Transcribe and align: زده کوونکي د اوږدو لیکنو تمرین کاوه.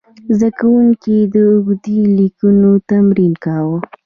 زده 0.37 0.49
کوونکي 0.59 1.17
د 1.33 1.35
اوږدو 1.49 1.97
لیکنو 2.17 2.71
تمرین 2.89 3.33
کاوه. 3.43 3.77